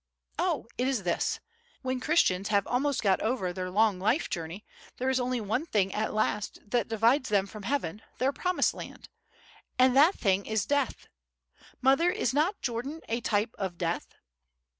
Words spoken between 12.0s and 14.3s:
is not Jordan a type of death?"